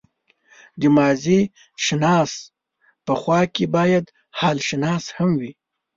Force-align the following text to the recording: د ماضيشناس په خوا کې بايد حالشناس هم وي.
د 0.79 0.81
ماضيشناس 0.97 2.31
په 3.05 3.13
خوا 3.21 3.41
کې 3.53 3.65
بايد 3.75 4.05
حالشناس 4.39 5.03
هم 5.17 5.31
وي. 5.39 5.51